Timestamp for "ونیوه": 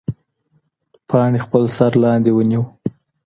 2.33-2.65